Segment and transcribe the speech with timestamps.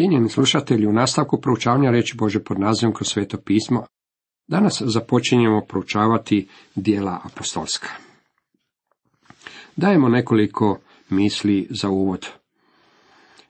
[0.00, 3.84] Cijenjeni slušatelji, u nastavku proučavanja reći Bože pod nazivom kroz sveto pismo,
[4.48, 7.88] danas započinjemo proučavati dijela apostolska.
[9.76, 10.78] Dajemo nekoliko
[11.10, 12.28] misli za uvod.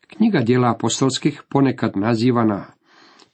[0.06, 2.66] Knjiga dijela apostolskih, ponekad nazivana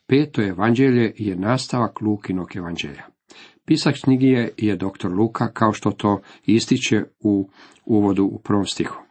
[0.06, 3.02] peto evanđelje, je nastavak Lukinog evanđelja.
[3.64, 5.08] Pisak knjigi je, je dr.
[5.18, 7.50] Luka, kao što to ističe u
[7.84, 9.05] uvodu u prvom stihu.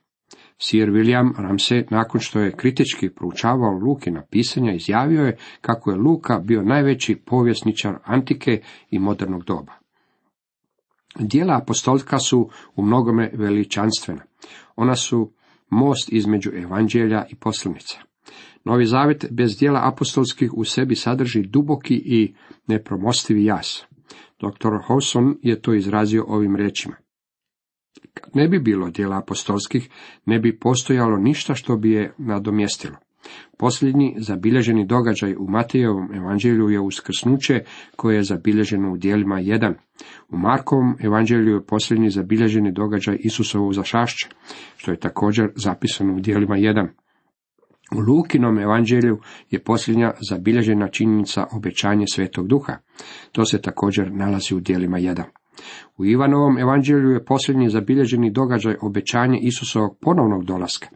[0.58, 6.40] Sir William Ramsey, nakon što je kritički proučavao Lukina pisanja, izjavio je kako je Luka
[6.40, 9.74] bio najveći povjesničar antike i modernog doba.
[11.20, 14.22] Dijela apostolka su u mnogome veličanstvena.
[14.76, 15.32] Ona su
[15.70, 18.00] most između evanđelja i poslanica.
[18.64, 22.34] Novi zavet bez dijela apostolskih u sebi sadrži duboki i
[22.68, 23.86] nepromostivi jas.
[24.40, 24.70] Dr.
[24.88, 26.96] Hawson je to izrazio ovim riječima.
[28.14, 29.90] Kad ne bi bilo dijela apostolskih,
[30.26, 32.96] ne bi postojalo ništa što bi je nadomjestilo.
[33.58, 37.64] Posljednji zabilježeni događaj u Matejevom evanđelju je uskrsnuće
[37.96, 39.74] koje je zabilježeno u dijelima 1.
[40.30, 44.30] U Markovom evanđelju je posljednji zabilježeni događaj Isusovo zašašće,
[44.78, 46.88] što je također zapisano u dijelima 1.
[47.96, 49.20] U Lukinom evanđelju
[49.52, 52.78] je posljednja zabilježena činjenica obećanje Svetog Duha.
[53.32, 55.24] To se također nalazi u dijelima 1.
[55.98, 60.88] U Ivanovom evanđelju je posljednji zabilježeni događaj obećanje Isusovog ponovnog dolaska.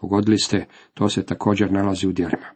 [0.00, 2.46] Pogodili ste, to se također nalazi u djelima.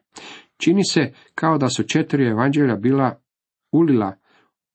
[0.57, 3.19] Čini se kao da su četiri evanđelja bila
[3.73, 4.17] ulila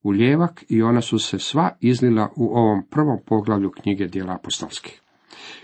[0.03, 5.01] u ljevak i ona su se sva izlila u ovom prvom poglavlju knjige dijela apostolskih.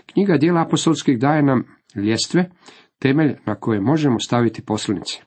[0.06, 2.50] Knjiga dijela apostolskih daje nam ljestve,
[2.98, 5.22] temelj na koje možemo staviti poslanice.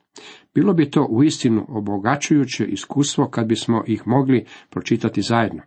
[0.57, 5.61] Bilo bi to uistinu obogačujuće iskustvo kad bismo ih mogli pročitati zajedno,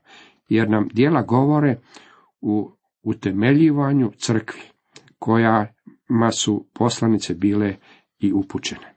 [0.49, 1.77] jer nam dijela govore
[2.41, 2.71] u
[3.03, 4.61] utemeljivanju crkvi,
[5.19, 7.75] kojama su poslanice bile
[8.19, 8.95] i upućene.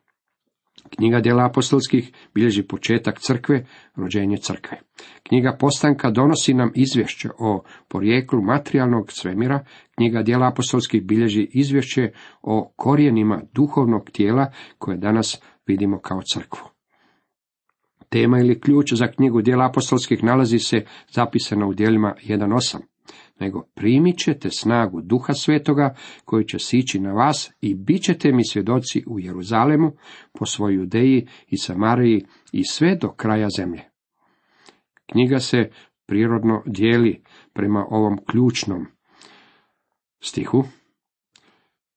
[0.89, 4.80] Knjiga djela apostolskih bilježi početak crkve, rođenje crkve.
[5.23, 9.66] Knjiga postanka donosi nam izvješće o porijeklu materijalnog svemira.
[9.95, 16.69] Knjiga djela apostolskih bilježi izvješće o korijenima duhovnog tijela koje danas vidimo kao crkvu.
[18.09, 22.78] Tema ili ključ za knjigu djela apostolskih nalazi se zapisana u djelima 1.8
[23.40, 28.46] nego primit ćete snagu duha svetoga koji će sići na vas i bit ćete mi
[28.46, 29.91] svjedoci u Jeruzalemu,
[30.40, 33.81] po svojoj Judeji i Samariji i sve do kraja zemlje.
[35.12, 35.69] Knjiga se
[36.06, 37.22] prirodno dijeli
[37.53, 38.85] prema ovom ključnom
[40.19, 40.63] stihu.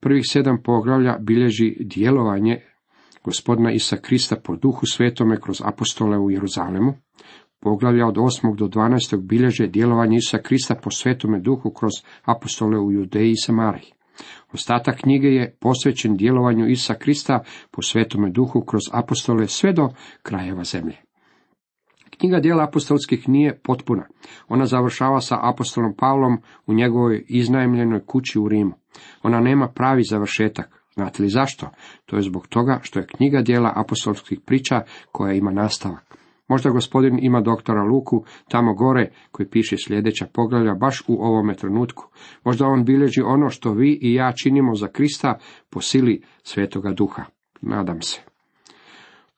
[0.00, 2.60] Prvih sedam poglavlja bilježi djelovanje
[3.26, 6.94] gospodina Isa Krista po duhu svetome kroz apostole u Jeruzalemu.
[7.60, 8.56] Poglavlja od 8.
[8.56, 9.26] do 12.
[9.26, 11.92] bilježe djelovanje Isa Krista po svetome duhu kroz
[12.24, 13.92] apostole u Judeji i Samariji.
[14.52, 19.88] Ostatak knjige je posvećen djelovanju Isa Krista po svetome duhu kroz apostole sve do
[20.22, 20.96] krajeva zemlje.
[22.18, 24.06] Knjiga dijela apostolskih nije potpuna.
[24.48, 28.72] Ona završava sa apostolom Pavlom u njegovoj iznajmljenoj kući u Rimu.
[29.22, 30.85] Ona nema pravi završetak.
[30.96, 31.70] Znate li zašto?
[32.06, 36.16] To je zbog toga što je knjiga dijela apostolskih priča koja ima nastavak.
[36.48, 42.08] Možda gospodin ima doktora Luku tamo gore koji piše sljedeća poglavlja baš u ovome trenutku.
[42.44, 45.38] Možda on bilježi ono što vi i ja činimo za Krista
[45.70, 47.24] po sili Svetoga Duha.
[47.60, 48.20] Nadam se.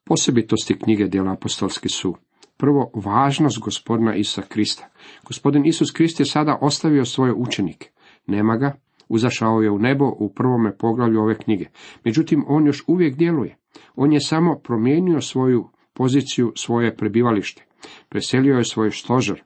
[0.04, 2.16] Posebitosti knjige djela apostolski su
[2.56, 4.88] Prvo, važnost gospodina Isusa Krista.
[5.26, 7.90] Gospodin Isus Krist je sada ostavio svoje učenike.
[8.26, 8.74] Nema ga,
[9.08, 11.64] uzašao je u nebo u prvome poglavlju ove knjige.
[12.04, 13.56] Međutim, on još uvijek djeluje.
[13.96, 17.64] On je samo promijenio svoju poziciju, svoje prebivalište.
[18.08, 19.42] Preselio je svoj stožer.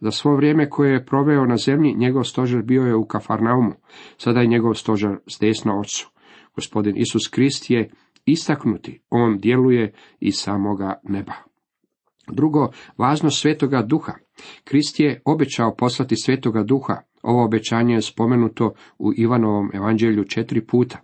[0.00, 3.72] Za svo vrijeme koje je proveo na zemlji, njegov stožer bio je u Kafarnaumu.
[4.16, 6.10] Sada je njegov stožer s desno ocu.
[6.54, 7.90] Gospodin Isus Krist je
[8.24, 9.02] istaknuti.
[9.10, 11.32] On djeluje iz samoga neba.
[12.28, 12.68] Drugo,
[12.98, 14.12] važnost svetoga duha.
[14.64, 16.96] Krist je obećao poslati svetoga duha.
[17.22, 20.98] Ovo obećanje je spomenuto u Ivanovom evanđelju četiri puta.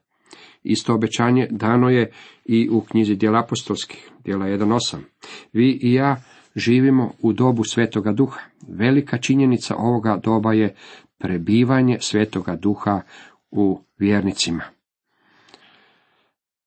[0.62, 2.10] Isto obećanje dano je
[2.44, 4.96] i u knjizi djela apostolskih, djela 1.8.
[5.52, 6.22] Vi i ja
[6.56, 8.40] živimo u dobu svetoga duha.
[8.68, 10.74] Velika činjenica ovoga doba je
[11.18, 13.00] prebivanje svetoga duha
[13.50, 14.62] u vjernicima.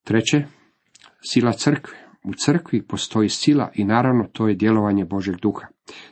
[0.04, 0.44] Treće,
[1.22, 1.98] sila crkve.
[2.24, 5.68] U crkvi postoji sila i naravno to je djelovanje Božeg duha.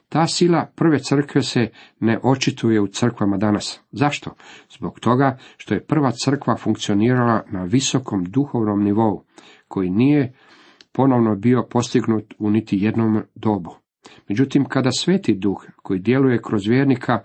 [0.10, 1.70] Ta sila prve crkve se
[2.00, 3.82] ne očituje u crkvama danas.
[3.92, 4.36] Zašto?
[4.78, 9.24] Zbog toga što je prva crkva funkcionirala na visokom duhovnom nivou,
[9.68, 10.34] koji nije
[10.92, 13.76] ponovno bio postignut u niti jednom dobu.
[14.30, 17.20] Međutim, kada sveti duh koji djeluje kroz vjernika,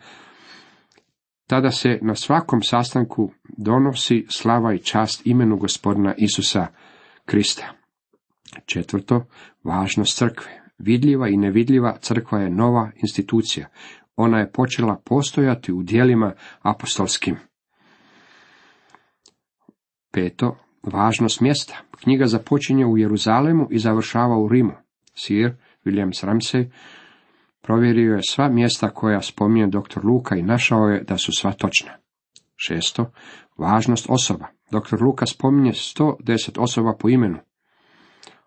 [1.47, 6.67] tada se na svakom sastanku donosi slava i čast imenu gospodina Isusa
[7.25, 7.73] Krista.
[8.67, 9.25] Četvrto,
[9.65, 10.62] važnost crkve.
[10.83, 13.69] Vidljiva i nevidljiva crkva je nova institucija.
[14.17, 16.33] Ona je počela postojati u dijelima
[16.63, 17.37] apostolskim.
[20.13, 21.79] Peto, važnost mjesta.
[22.03, 24.73] Knjiga započinje u Jeruzalemu i završava u Rimu.
[25.15, 26.71] Sir William Ramsey
[27.61, 30.05] provjerio je sva mjesta koja spominje dr.
[30.05, 31.93] Luka i našao je da su sva točna.
[32.57, 33.11] Šesto,
[33.59, 34.47] važnost osoba.
[34.71, 35.03] Dr.
[35.03, 37.39] Luka spominje 110 osoba po imenu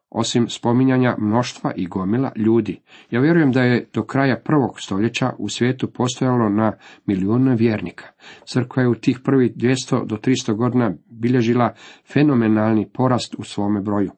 [0.09, 2.81] osim spominjanja mnoštva i gomila ljudi.
[3.11, 6.73] Ja vjerujem da je do kraja prvog stoljeća u svijetu postojalo na
[7.05, 8.05] milijune vjernika.
[8.45, 11.73] Crkva je u tih prvih 200 do 300 godina bilježila
[12.13, 14.11] fenomenalni porast u svome broju.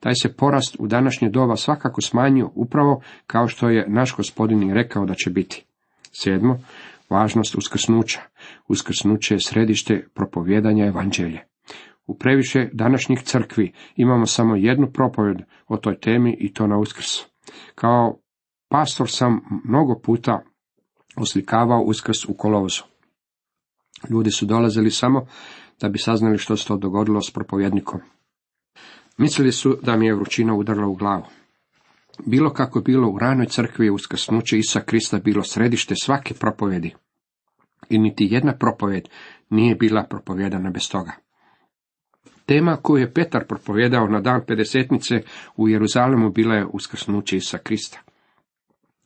[0.00, 5.06] Taj se porast u današnje doba svakako smanjio upravo kao što je naš gospodin rekao
[5.06, 5.64] da će biti.
[6.12, 6.58] Sedmo,
[7.10, 8.20] važnost uskrsnuća.
[8.68, 11.53] Uskrsnuće je središte propovjedanja evanđelje.
[12.06, 15.36] U previše današnjih crkvi imamo samo jednu propovjed
[15.68, 17.06] o toj temi i to na uskrs.
[17.74, 18.18] Kao
[18.68, 20.42] pastor sam mnogo puta
[21.16, 22.82] oslikavao uskrs u kolovozu.
[24.10, 25.26] Ljudi su dolazili samo
[25.80, 28.00] da bi saznali što se to dogodilo s propovjednikom.
[29.18, 31.24] Mislili su da mi je vrućina udarila u glavu.
[32.26, 36.94] Bilo kako bilo u ranoj crkvi uskrsnuće Isa Krista bilo središte svake propovjedi.
[37.88, 39.08] I niti jedna propovjed
[39.50, 41.12] nije bila propovjedana bez toga.
[42.46, 45.14] Tema koju je Petar propovjedao na dan pedesetnice
[45.56, 48.00] u Jeruzalemu bila je uskrsnuće Isa Krista.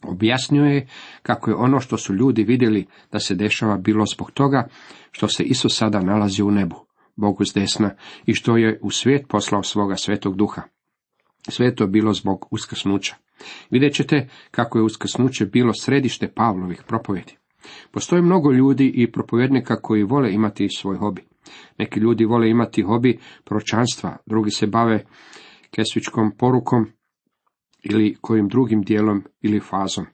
[0.03, 0.87] Objasnio je
[1.23, 4.69] kako je ono što su ljudi vidjeli da se dešava bilo zbog toga
[5.11, 6.77] što se Isus sada nalazi u nebu,
[7.17, 7.91] Bogu s desna,
[8.27, 10.63] i što je u svijet poslao svoga svetog duha.
[11.49, 13.17] Sve to bilo zbog uskrsnuća.
[13.71, 17.37] Vidjet ćete kako je uskrsnuće bilo središte Pavlovih propovjedi.
[17.91, 21.23] Postoji mnogo ljudi i propovjednika koji vole imati svoj hobi.
[21.79, 25.05] Neki ljudi vole imati hobi pročanstva, drugi se bave
[25.71, 26.87] kesvičkom porukom
[27.83, 30.07] ili kojim drugim dijelom ili fazom.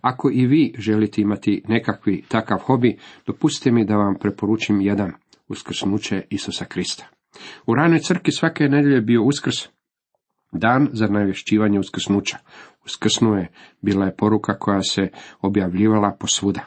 [0.00, 5.12] Ako i vi želite imati nekakvi takav hobi, dopustite mi da vam preporučim jedan
[5.48, 7.06] uskrsnuće Isusa Krista.
[7.66, 9.56] U ranoj crkvi svake nedelje bio uskrs,
[10.52, 12.38] dan za navješćivanje uskrsnuća.
[12.84, 13.48] Uskrsnuje
[13.80, 15.08] bila je poruka koja se
[15.40, 16.64] objavljivala posvuda.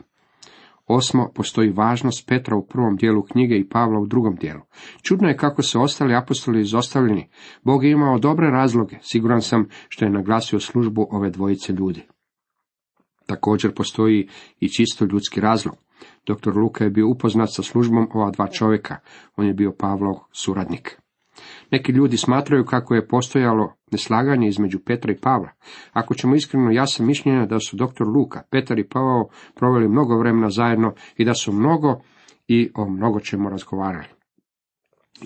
[0.88, 4.62] Osmo, postoji važnost Petra u prvom dijelu knjige i Pavla u drugom dijelu.
[5.02, 7.30] Čudno je kako se ostali apostoli izostavljeni.
[7.64, 12.02] Bog je imao dobre razloge, siguran sam što je naglasio službu ove dvojice ljudi.
[13.26, 14.28] Također postoji
[14.60, 15.76] i čisto ljudski razlog.
[16.26, 16.58] Dr.
[16.58, 18.98] Luka je bio upoznat sa službom ova dva čovjeka.
[19.36, 21.03] On je bio Pavlov suradnik.
[21.72, 25.50] Neki ljudi smatraju kako je postojalo neslaganje između Petra i Pavla.
[25.94, 28.04] Ako ćemo iskreno, ja sam mišljenja da su dr.
[28.16, 32.02] Luka, Petar i Pavao proveli mnogo vremena zajedno i da su mnogo
[32.48, 34.08] i o mnogo čemu razgovarali.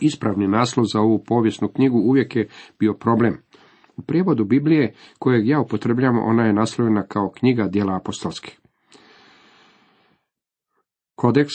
[0.01, 2.49] Ispravni naslov za ovu povijesnu knjigu uvijek je
[2.79, 3.37] bio problem.
[3.97, 8.59] U prijevodu Biblije kojeg ja upotrebljam, ona je naslovljena kao knjiga dijela apostolskih.
[11.15, 11.53] Kodeks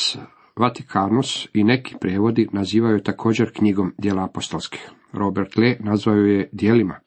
[0.57, 4.91] Vatikanus i neki prijevodi nazivaju također knjigom dijela apostolskih.
[5.13, 7.01] Robert Le nazvao je dijelima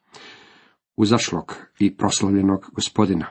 [0.97, 3.25] uzašlog i proslavljenog gospodina.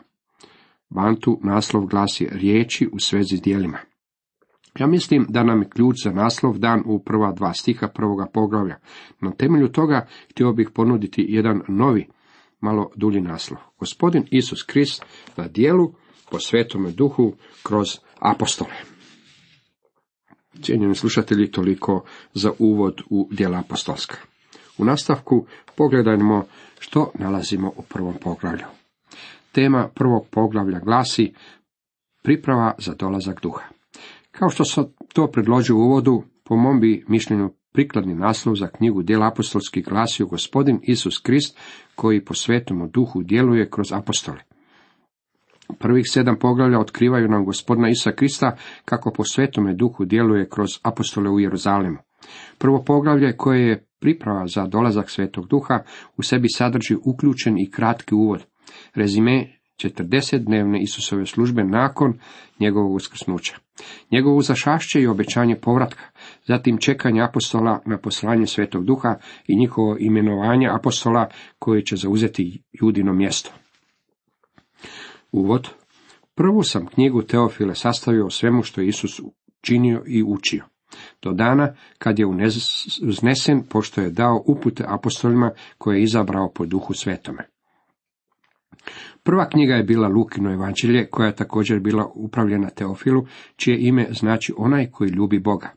[0.90, 3.78] Bantu naslov glasi riječi u svezi s dijelima.
[4.78, 8.76] Ja mislim da nam je ključ za naslov dan u prva dva stiha prvoga poglavlja.
[9.20, 12.08] Na temelju toga htio bih ponuditi jedan novi,
[12.60, 13.60] malo dulji naslov.
[13.78, 15.04] Gospodin Isus Krist
[15.36, 15.92] na dijelu
[16.30, 17.88] po svetome duhu kroz
[18.20, 18.93] apostole.
[20.62, 24.16] Cijenjeni slušatelji, toliko za uvod u dijela apostolska.
[24.78, 25.46] U nastavku
[25.76, 26.44] pogledajmo
[26.78, 28.64] što nalazimo u prvom poglavlju.
[29.52, 31.32] Tema prvog poglavlja glasi
[32.22, 33.64] priprava za dolazak duha.
[34.30, 39.02] Kao što sam to predložio u uvodu, po mom bi mišljenju prikladni naslov za knjigu
[39.02, 41.58] dijela apostolskih glasio gospodin Isus Krist,
[41.94, 44.38] koji po svetom duhu djeluje kroz apostole.
[45.78, 51.30] Prvih sedam poglavlja otkrivaju nam gospodina Isa Krista kako po svetome duhu djeluje kroz apostole
[51.30, 51.98] u Jeruzalemu.
[52.58, 55.82] Prvo poglavlje koje je priprava za dolazak svetog duha
[56.16, 58.44] u sebi sadrži uključen i kratki uvod.
[58.94, 59.46] Rezime
[59.84, 62.18] 40-dnevne Isusove službe nakon
[62.60, 63.56] njegovog uskrsnuća.
[64.10, 66.04] Njegovo zašašće i obećanje povratka,
[66.46, 69.14] zatim čekanje apostola na poslanje svetog duha
[69.46, 71.28] i njihovo imenovanje apostola
[71.58, 73.50] koji će zauzeti judino mjesto.
[75.34, 75.68] Uvod.
[76.34, 79.20] Prvu sam knjigu Teofile sastavio o svemu što je Isus
[79.62, 80.64] učinio i učio.
[81.22, 82.26] Do dana kad je
[83.02, 87.48] uznesen, pošto je dao upute apostolima koje je izabrao po duhu svetome.
[89.22, 93.26] Prva knjiga je bila Lukino evanđelje, koja je također bila upravljena Teofilu,
[93.56, 95.70] čije ime znači onaj koji ljubi Boga.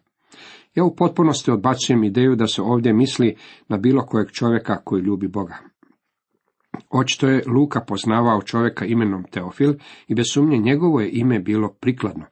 [0.75, 3.35] Ja u potpunosti odbacujem ideju da se ovdje misli
[3.67, 5.57] na bilo kojeg čovjeka koji ljubi Boga.
[6.89, 9.73] Očito je Luka poznavao čovjeka imenom Teofil
[10.07, 12.25] i bez sumnje njegovo je ime bilo prikladno,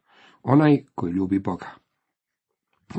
[0.44, 1.68] onaj koji ljubi Boga.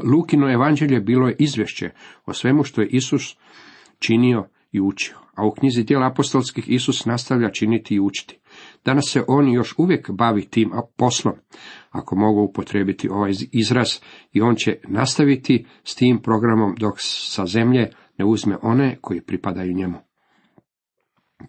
[0.04, 1.90] Lukino evanđelje bilo je izvješće
[2.26, 3.36] o svemu što je Isus
[3.98, 8.38] činio i učio, a u knjizi dijela apostolskih Isus nastavlja činiti i učiti.
[8.84, 11.34] Danas se on još uvijek bavi tim poslom,
[11.90, 13.88] ako mogu upotrebiti ovaj izraz,
[14.32, 19.74] i on će nastaviti s tim programom dok sa zemlje ne uzme one koji pripadaju
[19.74, 20.05] njemu.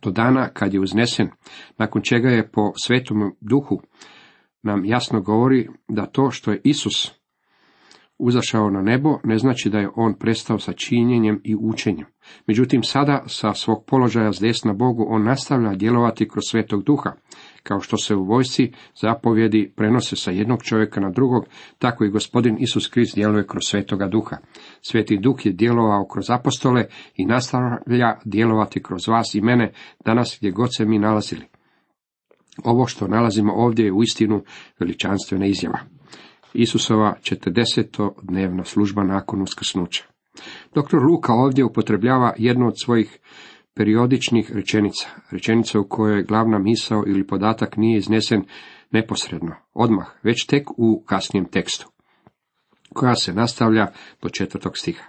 [0.02, 1.30] Do dana kad je uznesen,
[1.78, 3.82] nakon čega je po svetom duhu
[4.64, 7.12] nam jasno govori da to što je Isus
[8.20, 12.06] uzašao na nebo, ne znači da je on prestao sa činjenjem i učenjem.
[12.48, 17.12] Međutim, sada sa svog položaja s desna Bogu on nastavlja djelovati kroz svetog duha.
[17.68, 18.72] Kao što se u vojsci
[19.02, 21.46] zapovjedi prenose sa jednog čovjeka na drugog,
[21.78, 24.38] tako i gospodin Isus Krist djeluje kroz svetoga duha.
[24.82, 29.72] Sveti duh je djelovao kroz apostole i nastavlja djelovati kroz vas i mene
[30.06, 31.46] danas gdje god se mi nalazili.
[32.64, 34.44] Ovo što nalazimo ovdje je uistinu
[34.80, 35.80] veličanstvena izjava.
[36.54, 38.12] Isusova 40.
[38.24, 40.04] dnevna služba nakon uskrsnuća.
[40.76, 40.98] Dr.
[41.12, 43.20] Luka ovdje upotrebljava jednu od svojih
[43.78, 48.44] periodičnih rečenica, rečenica u kojoj glavna misao ili podatak nije iznesen
[48.92, 51.88] neposredno, odmah, već tek u kasnijem tekstu,
[52.94, 53.88] koja se nastavlja
[54.22, 55.04] do četvrtog stiha.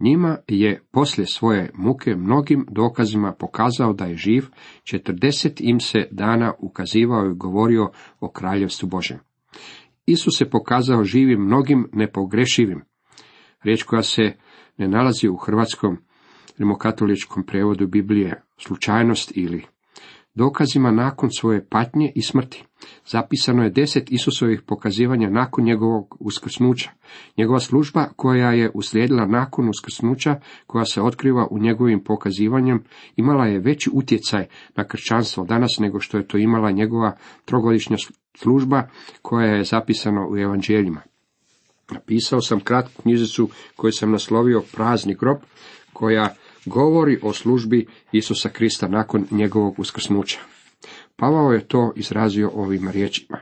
[0.00, 4.44] Njima je poslije svoje muke mnogim dokazima pokazao da je živ,
[4.84, 9.18] četrdeset im se dana ukazivao i govorio o kraljevstvu Božem.
[10.06, 12.82] Isus se pokazao živim mnogim nepogrešivim.
[13.62, 14.32] Riječ koja se
[14.76, 15.98] ne nalazi u hrvatskom
[16.58, 19.64] rimokatoličkom prevodu Biblije, slučajnost ili
[20.36, 22.64] dokazima nakon svoje patnje i smrti.
[23.06, 26.90] Zapisano je deset Isusovih pokazivanja nakon njegovog uskrsnuća.
[27.38, 32.84] Njegova služba koja je uslijedila nakon uskrsnuća, koja se otkriva u njegovim pokazivanjem,
[33.16, 34.46] imala je veći utjecaj
[34.76, 37.96] na kršćanstvo danas nego što je to imala njegova trogodišnja
[38.34, 38.88] služba
[39.22, 41.00] koja je zapisana u evanđeljima.
[41.90, 45.38] Napisao sam kratku knjižicu koju sam naslovio Prazni grob,
[45.92, 46.34] koja
[46.66, 50.38] govori o službi Isusa Krista nakon njegovog uskrsnuća.
[51.16, 53.38] Pavao je to izrazio ovim riječima.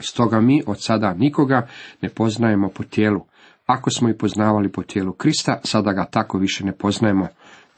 [0.00, 1.68] Stoga mi od sada nikoga
[2.00, 3.20] ne poznajemo po tijelu.
[3.66, 7.28] Ako smo i poznavali po tijelu Krista, sada ga tako više ne poznajemo.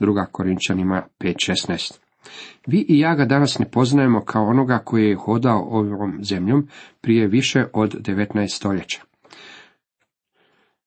[0.00, 1.98] Druga Korinčanima 5.16.
[2.66, 6.68] Vi i ja ga danas ne poznajemo kao onoga koji je hodao ovom zemljom
[7.00, 9.00] prije više od 19 stoljeća.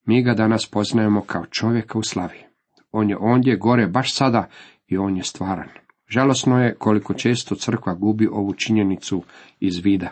[0.06, 2.53] Mi ga danas poznajemo kao čovjeka u slavi.
[2.94, 4.48] On je ondje gore baš sada
[4.88, 5.70] i on je stvaran.
[6.08, 9.24] Žalosno je koliko često crkva gubi ovu činjenicu
[9.60, 10.10] iz vida.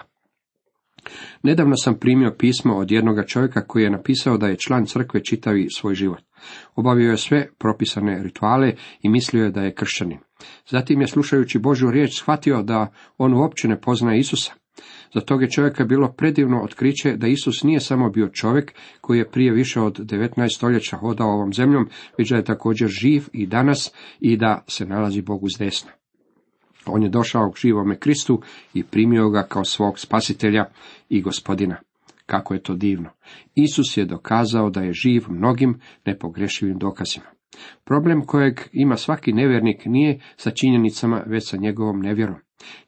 [1.43, 5.67] Nedavno sam primio pismo od jednoga čovjeka koji je napisao da je član crkve čitavi
[5.75, 6.21] svoj život.
[6.75, 10.19] Obavio je sve propisane rituale i mislio je da je kršćanin.
[10.69, 14.60] Zatim je slušajući Božju riječ shvatio da on uopće ne poznaje Isusa.
[15.13, 19.31] Za tog je čovjeka bilo predivno otkriće da Isus nije samo bio čovjek koji je
[19.31, 23.91] prije više od 19 stoljeća hodao ovom zemljom, već da je također živ i danas
[24.19, 25.91] i da se nalazi Bogu s desna.
[26.85, 28.41] On je došao k živome Kristu
[28.73, 30.65] i primio ga kao svog spasitelja
[31.09, 31.77] i gospodina.
[32.25, 33.09] Kako je to divno.
[33.55, 37.25] Isus je dokazao da je živ mnogim nepogrešivim dokazima.
[37.83, 42.35] Problem kojeg ima svaki nevjernik nije sa činjenicama, već sa njegovom nevjerom.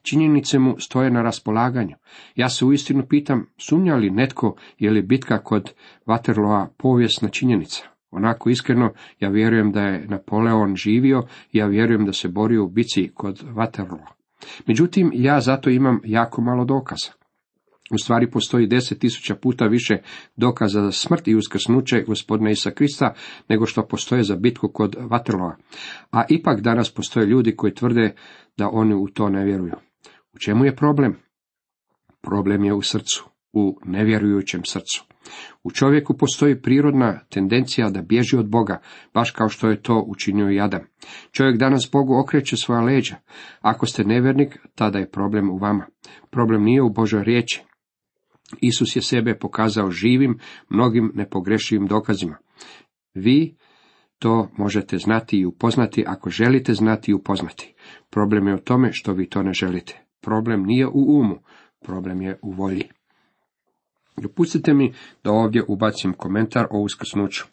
[0.02, 1.96] Činjenice mu stoje na raspolaganju.
[2.34, 5.72] Ja se uistinu pitam, sumnja li netko je li bitka kod
[6.06, 7.82] Waterloa povijesna činjenica?
[8.10, 13.10] Onako iskreno, ja vjerujem da je Napoleon živio ja vjerujem da se borio u bici
[13.14, 14.06] kod Waterloo.
[14.66, 17.23] Međutim, ja zato imam jako malo dokaza.
[17.90, 19.94] U stvari postoji deset tisuća puta više
[20.36, 23.14] dokaza za smrt i uskrsnuće gospodina Isa Krista
[23.48, 25.56] nego što postoje za bitku kod Vaterlova.
[26.10, 28.14] A ipak danas postoje ljudi koji tvrde
[28.56, 29.74] da oni u to ne vjeruju.
[30.34, 31.16] U čemu je problem?
[32.22, 35.04] Problem je u srcu, u nevjerujućem srcu.
[35.64, 38.80] U čovjeku postoji prirodna tendencija da bježi od Boga,
[39.14, 40.80] baš kao što je to učinio i Adam.
[41.30, 43.16] Čovjek danas Bogu okreće svoja leđa.
[43.60, 45.86] Ako ste nevjernik, tada je problem u vama.
[46.30, 47.62] Problem nije u Božoj riječi.
[48.60, 52.36] Isus je sebe pokazao živim, mnogim nepogrešivim dokazima.
[53.14, 53.54] Vi
[54.18, 57.74] to možete znati i upoznati ako želite znati i upoznati.
[58.10, 60.04] Problem je u tome što vi to ne želite.
[60.20, 61.38] Problem nije u umu,
[61.80, 62.84] problem je u volji.
[64.16, 64.92] Dopustite mi
[65.24, 67.44] da ovdje ubacim komentar o uskrsnuću.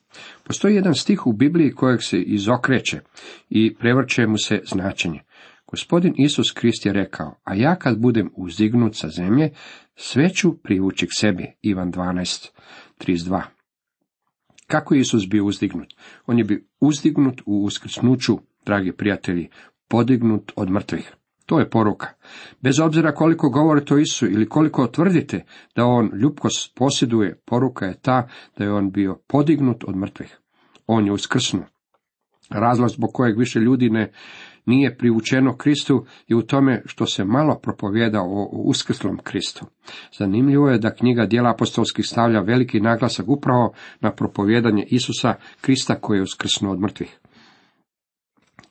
[0.44, 3.00] Postoji jedan stih u Bibliji kojeg se izokreće
[3.50, 5.20] i prevrće mu se značenje.
[5.72, 9.50] Gospodin Isus Krist je rekao, a ja kad budem uzdignut sa zemlje,
[9.96, 11.48] sve ću privući k sebi.
[11.62, 12.50] Ivan 12,
[13.00, 13.42] 32.
[14.68, 15.94] Kako je Isus bio uzdignut?
[16.26, 19.50] On je bio uzdignut u uskrsnuću, dragi prijatelji,
[19.88, 21.16] podignut od mrtvih.
[21.46, 22.08] To je poruka.
[22.62, 28.00] Bez obzira koliko govorite o Isu ili koliko tvrdite da on ljubko posjeduje, poruka je
[28.02, 30.40] ta da je on bio podignut od mrtvih.
[30.88, 31.66] On je uskrsnuo.
[32.50, 34.12] Razlog zbog kojeg više ljudi ne
[34.72, 39.66] nije privučeno Kristu i u tome što se malo propovjeda o uskrslom Kristu.
[40.18, 46.18] Zanimljivo je da knjiga dijela apostolskih stavlja veliki naglasak upravo na propovjedanje Isusa Krista koji
[46.18, 47.20] je uskrsnuo od mrtvih.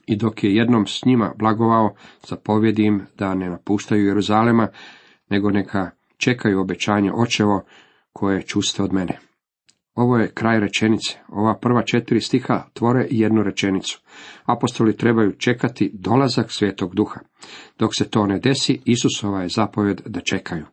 [0.07, 1.95] I dok je jednom s njima blagovao,
[2.29, 4.69] zapovjedi im da ne napuštaju Jeruzalema,
[5.31, 7.65] nego neka čekaju obećanje očevo
[8.13, 9.30] koje čuste od mene.
[10.01, 11.19] Ovo je kraj rečenice.
[11.29, 14.01] Ova prva četiri stiha tvore jednu rečenicu.
[14.45, 17.21] Apostoli trebaju čekati dolazak Svetog Duha.
[17.79, 20.65] Dok se to ne desi, Isusova je zapovjed da čekaju.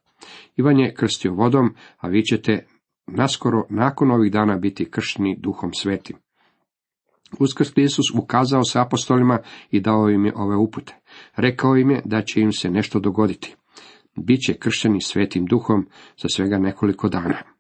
[0.56, 2.66] Ivan je krstio vodom, a vi ćete
[3.08, 6.18] naskoro nakon ovih dana biti kršni Duhom Svetim.
[7.40, 9.40] Uskrsli Isus ukazao se apostolima
[9.72, 10.96] i dao im je ove upute.
[11.36, 13.56] Rekao im je da će im se nešto dogoditi.
[14.16, 15.88] Biće kršteni svetim duhom
[16.22, 17.57] za svega nekoliko dana.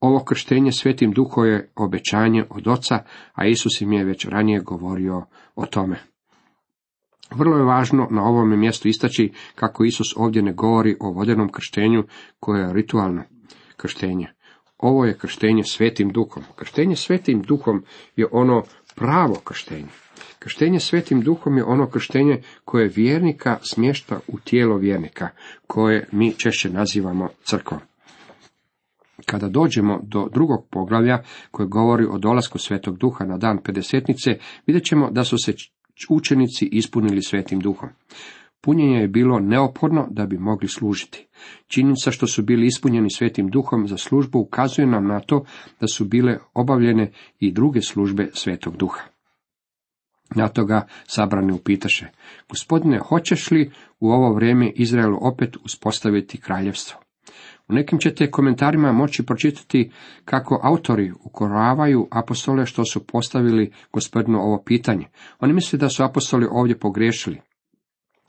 [0.00, 2.98] Ovo krštenje svetim duhom je obećanje od oca,
[3.32, 5.22] a Isus im je već ranije govorio
[5.54, 5.96] o tome.
[7.30, 12.04] Vrlo je važno na ovome mjestu istaći kako Isus ovdje ne govori o vodenom krštenju
[12.40, 13.22] koje je ritualno
[13.76, 14.28] krštenje.
[14.78, 16.42] Ovo je krštenje svetim duhom.
[16.56, 17.84] Krštenje svetim duhom
[18.16, 18.62] je ono
[18.94, 19.88] pravo krštenje.
[20.38, 25.28] Krštenje svetim duhom je ono krštenje koje vjernika smješta u tijelo vjernika,
[25.66, 27.80] koje mi češće nazivamo crkvom.
[29.26, 34.84] Kada dođemo do drugog poglavlja koje govori o dolasku Svetog Duha na dan pedesetnice, vidjet
[34.84, 35.52] ćemo da su se
[36.08, 37.88] učenici ispunili Svetim Duhom.
[38.60, 41.26] Punjenje je bilo neophodno da bi mogli služiti.
[41.66, 45.44] Činjenica što su bili ispunjeni Svetim Duhom za službu ukazuje nam na to
[45.80, 49.02] da su bile obavljene i druge službe Svetog Duha.
[50.34, 52.06] Na to ga sabrani upitaše,
[52.48, 57.03] gospodine, hoćeš li u ovo vrijeme Izraelu opet uspostaviti kraljevstvo?
[57.68, 59.90] U nekim ćete komentarima moći pročitati
[60.24, 65.06] kako autori ukoravaju apostole što su postavili gospodinu ovo pitanje.
[65.40, 67.40] Oni misle da su apostoli ovdje pogriješili.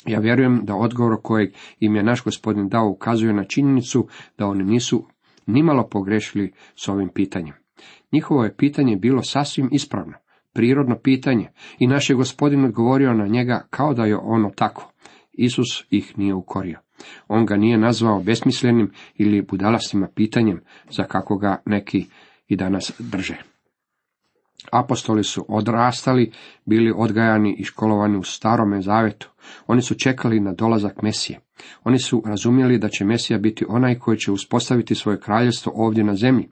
[0.06, 4.64] Ja vjerujem da odgovor kojeg im je naš gospodin dao ukazuje na činjenicu da oni
[4.64, 5.08] nisu
[5.46, 7.54] nimalo pogrešili s ovim pitanjem.
[8.12, 10.14] Njihovo je pitanje bilo sasvim ispravno,
[10.54, 14.92] prirodno pitanje i naš je gospodin odgovorio na njega kao da je ono tako.
[15.34, 16.85] Isus ih nije ukorio.
[17.28, 22.06] On ga nije nazvao besmislenim ili budalastima pitanjem za kako ga neki
[22.48, 23.36] i danas drže.
[24.72, 26.32] Apostoli su odrastali,
[26.66, 29.30] bili odgajani i školovani u starome zavetu.
[29.68, 31.40] Oni su čekali na dolazak Mesije.
[31.84, 36.16] Oni su razumjeli da će Mesija biti onaj koji će uspostaviti svoje kraljevstvo ovdje na
[36.16, 36.50] zemlji.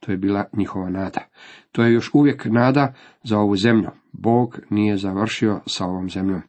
[0.00, 1.28] To je bila njihova nada.
[1.72, 3.88] To je još uvijek nada za ovu zemlju.
[4.12, 6.42] Bog nije završio sa ovom zemljom.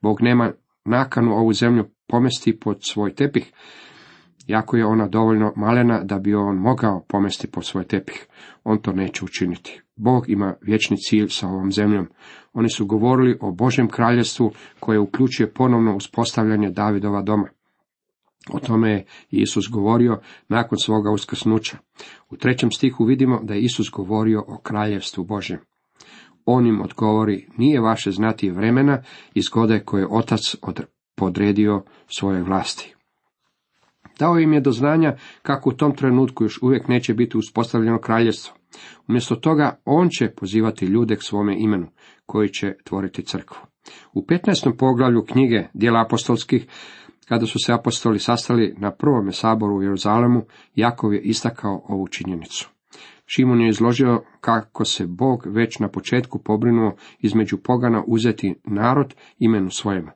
[0.00, 0.52] Bog nema
[0.84, 3.52] nakanu ovu zemlju pomesti pod svoj tepih,
[4.46, 8.26] jako je ona dovoljno malena da bi on mogao pomesti pod svoj tepih.
[8.64, 9.80] On to neće učiniti.
[9.96, 12.08] Bog ima vječni cilj sa ovom zemljom.
[12.52, 17.48] Oni su govorili o Božjem kraljevstvu koje uključuje ponovno uspostavljanje Davidova doma.
[18.52, 21.76] O tome je Isus govorio nakon svoga uskrsnuća.
[22.30, 25.58] U trećem stihu vidimo da je Isus govorio o kraljevstvu Božjem.
[26.44, 29.02] On im odgovori, nije vaše znati vremena
[29.34, 30.56] i zgode koje otac
[31.22, 32.94] podredio svoje vlasti.
[34.18, 38.56] Dao im je do znanja kako u tom trenutku još uvijek neće biti uspostavljeno kraljevstvo.
[39.08, 41.86] Umjesto toga on će pozivati ljude k svome imenu,
[42.26, 43.58] koji će tvoriti crkvu.
[44.12, 44.76] U 15.
[44.78, 46.66] poglavlju knjige dijela apostolskih,
[47.28, 50.42] kada su se apostoli sastali na prvome saboru u Jeruzalemu,
[50.74, 52.70] Jakov je istakao ovu činjenicu.
[53.26, 59.70] Šimon je izložio kako se Bog već na početku pobrinuo između pogana uzeti narod imenu
[59.70, 60.08] svojemu.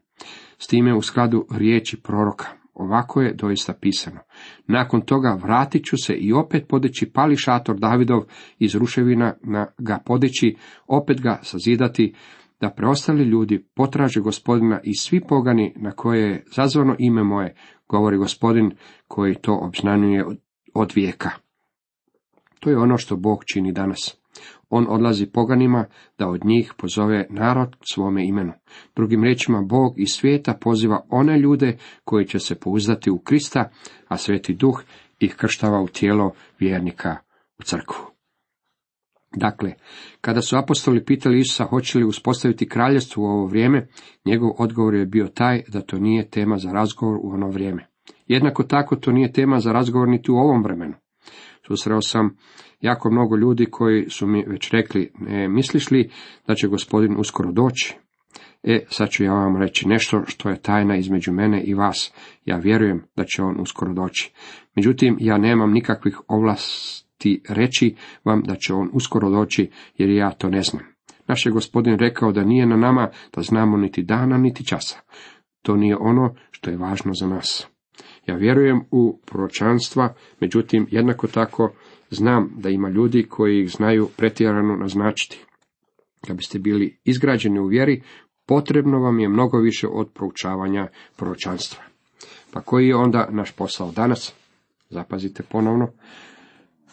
[0.58, 2.46] S time u skladu riječi proroka.
[2.74, 4.20] Ovako je doista pisano.
[4.66, 8.22] Nakon toga vratit ću se i opet podići pali šator Davidov
[8.58, 12.14] iz ruševina na ga podići, opet ga sazidati,
[12.60, 17.54] da preostali ljudi potraže gospodina i svi pogani na koje je zazvano ime moje,
[17.88, 18.70] govori gospodin
[19.08, 20.24] koji to obznanjuje
[20.74, 21.30] od vijeka.
[22.60, 24.18] To je ono što Bog čini danas.
[24.68, 25.84] On odlazi poganima
[26.18, 28.52] da od njih pozove narod svome imenu.
[28.96, 33.70] Drugim riječima, Bog iz svijeta poziva one ljude koji će se pouzdati u Krista,
[34.08, 34.82] a Sveti Duh
[35.20, 37.16] ih krštava u tijelo vjernika
[37.58, 38.16] u crkvu.
[39.36, 39.72] Dakle,
[40.20, 43.88] kada su apostoli pitali Isusa hoće li uspostaviti kraljevstvo u ovo vrijeme,
[44.24, 47.86] njegov odgovor je bio taj da to nije tema za razgovor u ono vrijeme.
[48.26, 50.94] Jednako tako to nije tema za razgovor niti u ovom vremenu.
[51.66, 52.36] Susreo sam
[52.80, 56.10] jako mnogo ljudi koji su mi već rekli, ne misliš li
[56.46, 57.96] da će gospodin uskoro doći?
[58.62, 62.12] E, sad ću ja vam reći nešto što je tajna između mene i vas.
[62.44, 64.32] Ja vjerujem da će on uskoro doći.
[64.76, 70.48] Međutim, ja nemam nikakvih ovlasti reći vam da će on uskoro doći, jer ja to
[70.48, 70.82] ne znam.
[71.28, 75.00] Naš je gospodin rekao da nije na nama da znamo niti dana, niti časa.
[75.62, 77.75] To nije ono što je važno za nas.
[78.26, 81.72] Ja vjerujem u proročanstva, međutim, jednako tako
[82.10, 85.44] znam da ima ljudi koji ih znaju pretjerano naznačiti.
[86.28, 88.02] Da biste bili izgrađeni u vjeri,
[88.46, 91.82] potrebno vam je mnogo više od proučavanja proročanstva.
[92.52, 94.34] Pa koji je onda naš posao danas?
[94.90, 95.88] Zapazite ponovno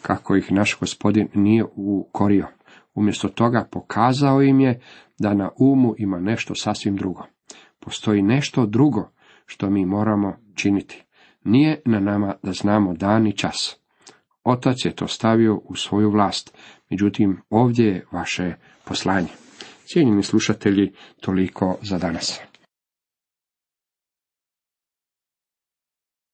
[0.02, 2.46] kako ih naš gospodin nije ukorio.
[2.94, 4.80] Umjesto toga pokazao im je
[5.18, 7.26] da na umu ima nešto sasvim drugo.
[7.80, 9.10] Postoji nešto drugo
[9.46, 11.04] što mi moramo činiti.
[11.44, 13.76] Nije na nama da znamo dan i čas.
[14.44, 16.56] Otac je to stavio u svoju vlast,
[16.90, 18.54] međutim ovdje je vaše
[18.84, 19.28] poslanje.
[19.84, 22.40] Cijenjeni slušatelji, toliko za danas.